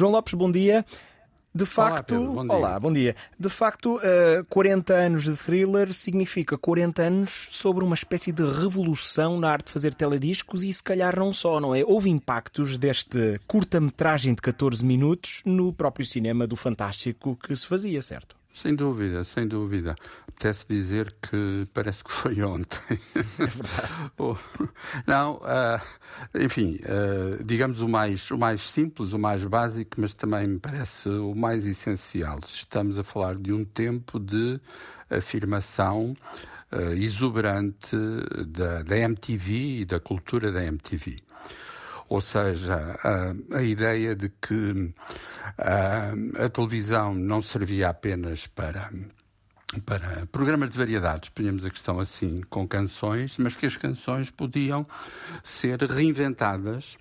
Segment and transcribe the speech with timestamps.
[0.00, 0.82] João Lopes, bom dia.
[1.54, 2.54] De facto, olá, bom dia.
[2.54, 3.16] olá, bom dia.
[3.38, 9.38] De facto, uh, 40 anos de thriller significa 40 anos sobre uma espécie de revolução
[9.38, 11.84] na arte de fazer telediscos e se calhar não só, não é?
[11.84, 18.00] Houve impactos deste curta-metragem de 14 minutos no próprio cinema do Fantástico que se fazia,
[18.00, 18.39] certo?
[18.60, 19.96] Sem dúvida, sem dúvida.
[20.28, 23.00] Apetece dizer que parece que foi ontem.
[23.14, 23.88] É verdade.
[25.06, 25.80] Não, uh,
[26.38, 31.08] enfim, uh, digamos o mais, o mais simples, o mais básico, mas também me parece
[31.08, 32.38] o mais essencial.
[32.46, 34.60] Estamos a falar de um tempo de
[35.08, 36.14] afirmação
[36.70, 37.96] uh, exuberante
[38.46, 41.29] da, da MTV e da cultura da MTV.
[42.10, 44.92] Ou seja, a, a ideia de que
[45.56, 48.90] a, a televisão não servia apenas para
[49.86, 54.84] para programas de variedades, ponhamos a questão assim, com canções, mas que as canções podiam
[55.44, 56.96] ser reinventadas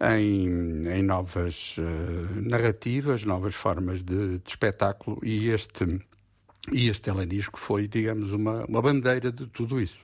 [0.00, 6.00] em, em novas uh, narrativas, novas formas de, de, espetáculo e este,
[6.70, 9.98] e este teledisco foi, digamos, uma, uma bandeira de tudo isso.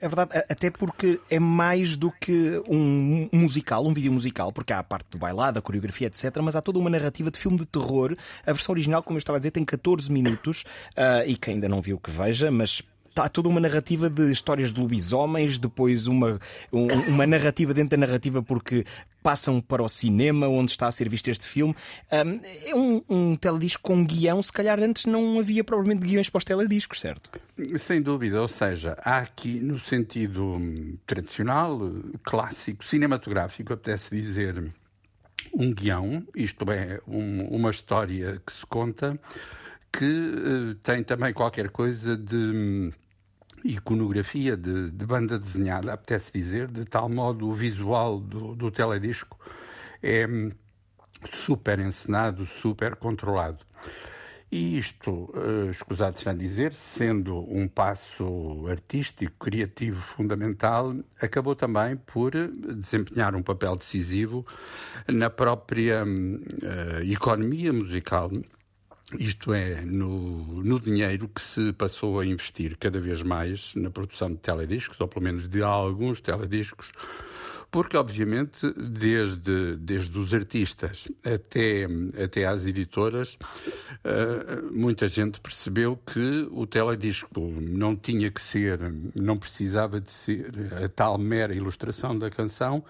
[0.00, 4.78] É verdade, até porque é mais do que um musical, um vídeo musical, porque há
[4.78, 6.36] a parte do bailado, a coreografia, etc.
[6.42, 8.14] Mas há toda uma narrativa de filme de terror.
[8.46, 11.68] A versão original, como eu estava a dizer, tem 14 minutos uh, e quem ainda
[11.68, 12.82] não viu que veja, mas
[13.22, 16.38] há toda uma narrativa de histórias de lobisomens, depois uma,
[16.72, 18.84] um, uma narrativa dentro da narrativa porque
[19.22, 21.74] passam para o cinema onde está a ser visto este filme.
[22.12, 26.38] Um, é um, um teledisco com guião, se calhar antes não havia provavelmente guiões para
[26.38, 27.30] os telediscos, certo?
[27.78, 30.60] Sem dúvida, ou seja, há aqui no sentido
[31.06, 31.80] tradicional,
[32.22, 34.72] clássico, cinematográfico, apetece dizer
[35.52, 39.18] um guião, isto é, um, uma história que se conta,
[39.92, 42.92] que uh, tem também qualquer coisa de
[43.66, 49.38] iconografia de, de, banda desenhada, apetece dizer, de tal modo o visual do, do teledisco
[50.02, 50.26] é
[51.30, 53.64] super encenado, super controlado.
[54.50, 62.30] E isto, uh, escusado será dizer, sendo um passo artístico, criativo fundamental, acabou também por
[62.30, 64.46] desempenhar um papel decisivo
[65.08, 68.30] na própria uh, economia musical
[69.18, 74.28] isto é, no, no, dinheiro que se passou a investir cada vez mais na produção
[74.28, 76.90] de telediscos, ou pelo menos de alguns telediscos,
[77.70, 81.86] porque, obviamente, desde, desde os artistas até,
[82.22, 83.36] até às editoras,
[84.04, 88.78] uh, muita gente percebeu que o teledisco não tinha que ser,
[89.14, 90.50] não precisava de ser
[90.82, 92.84] a tal mera ilustração da canção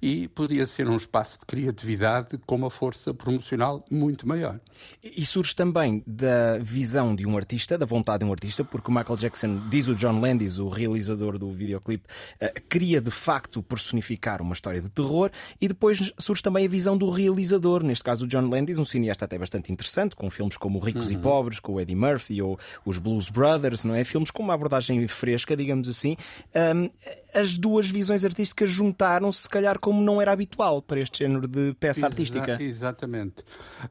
[0.00, 4.58] e podia ser um espaço de criatividade com uma força promocional muito maior.
[5.02, 8.94] E surge também da visão de um artista, da vontade de um artista, porque o
[8.94, 12.04] Michael Jackson, diz o John Landis, o realizador do videoclipe,
[12.40, 16.96] uh, queria de facto personificar uma história de terror e depois surge também a visão
[16.96, 20.78] do realizador, neste caso o John Landis, um cineasta até bastante interessante, com filmes como
[20.78, 21.18] Ricos uhum.
[21.18, 24.04] e Pobres, com o Eddie Murphy ou os Blues Brothers, não é?
[24.04, 26.16] Filmes com uma abordagem fresca, digamos assim.
[26.54, 26.90] Um,
[27.34, 31.74] as duas visões artísticas juntaram-se, se calhar, como não era habitual para este género de
[31.78, 32.62] peça Exa artística.
[32.62, 33.42] Exatamente.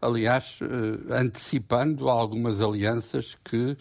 [0.01, 3.77] Aliás, uh, antecipando algumas alianças que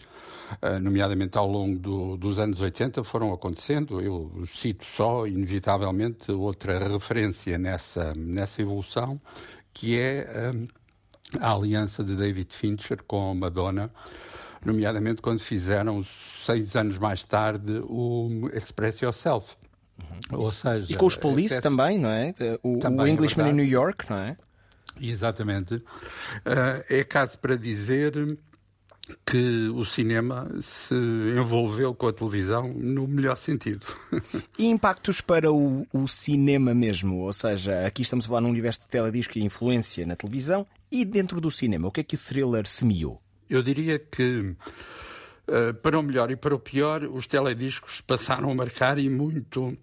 [0.61, 4.01] eh, nomeadamente ao longo do, dos anos 80, foram acontecendo.
[4.01, 9.19] Eu cito só, inevitavelmente, outra referência nessa, nessa evolução,
[9.73, 10.67] que é um, eh,
[11.39, 13.91] a aliança de David Fincher com Madonna
[14.65, 16.05] nomeadamente quando fizeram,
[16.45, 19.55] seis anos mais tarde, o Express Yourself.
[20.31, 20.39] Uhum.
[20.39, 22.33] Ou seja, e com os Police é, também, não é?
[22.63, 24.37] O, também o Englishman é in New York, não é?
[24.99, 25.75] Exatamente.
[25.75, 28.37] Uh, é caso para dizer
[29.25, 33.85] que o cinema se envolveu com a televisão no melhor sentido.
[34.57, 37.19] E impactos para o, o, cinema mesmo?
[37.21, 41.03] Ou seja, aqui estamos a falar num universo de teledisco e influência na televisão e
[41.03, 43.19] dentro do cinema, o que é que o thriller semeou?
[43.49, 44.55] Eu diria que,
[45.47, 49.75] eh, para o melhor e para o pior, os telediscos passaram a marcar e muito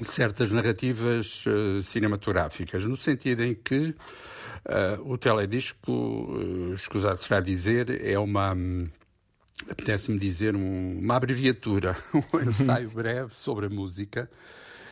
[0.00, 8.04] certas narrativas uh, cinematográficas, no sentido em que uh, o teledisco, uh, escusado será dizer,
[8.04, 8.54] é uma.
[8.54, 8.88] Um,
[9.70, 14.28] Apetece-me dizer um, uma abreviatura, um ensaio breve sobre a música,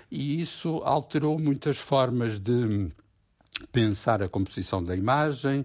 [0.09, 2.93] e isso alterou muitas formas de
[3.73, 5.65] pensar a composição da imagem,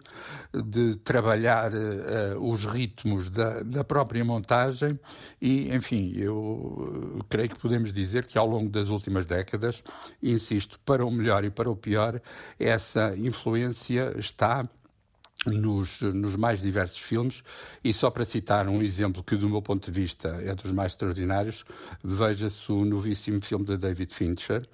[0.53, 4.99] de trabalhar uh, os ritmos da, da, própria montagem
[5.41, 9.83] e, enfim, eu uh, creio que podemos dizer que ao longo das últimas décadas,
[10.21, 12.21] insisto, para o melhor e para o pior,
[12.59, 14.67] essa influência está
[15.45, 17.43] nos, nos, mais diversos filmes.
[17.83, 20.93] E só para citar um exemplo que, do meu ponto de vista, é dos mais
[20.93, 21.63] extraordinários,
[22.03, 24.67] veja-se o novíssimo filme de David Fincher,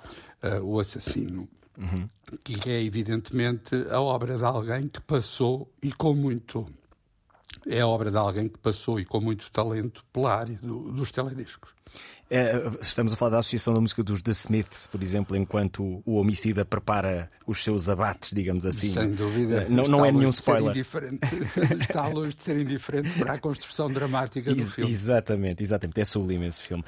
[0.44, 1.48] uh, O Assassino
[1.78, 2.08] uhum.
[2.44, 6.68] que é evidentemente a obra de alguém que passou e com muito.
[7.68, 11.12] É a obra de alguém que passou e com muito talento pela área do, dos
[11.12, 11.72] telediscos.
[12.34, 16.14] É, estamos a falar da Associação da Música dos The Smiths, por exemplo, enquanto o
[16.16, 18.94] homicida prepara os seus abates, digamos assim.
[18.94, 19.68] Sem dúvida.
[19.68, 20.74] Não, não é nenhum spoiler.
[21.78, 24.90] Está longe de ser indiferente para a construção dramática do filme.
[24.90, 26.00] Exatamente, exatamente.
[26.00, 26.86] É sublime esse filme.